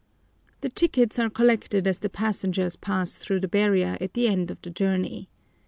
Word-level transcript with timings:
The 0.61 0.69
tickets 0.69 1.19
are 1.19 1.29
collected 1.29 1.85
as 1.85 1.99
the 1.99 2.09
passengers 2.09 2.75
pass 2.75 3.17
through 3.17 3.41
the 3.41 3.47
barrier 3.47 3.99
at 4.01 4.15
the 4.15 4.27
end 4.27 4.49
of 4.49 4.59
the 4.63 4.71
journey. 4.71 5.29